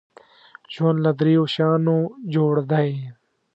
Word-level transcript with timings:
ژوند 0.73 0.97
له 1.05 1.11
دریو 1.19 1.43
شیانو 1.53 1.97
جوړ 2.33 2.53
دی. 2.71 2.89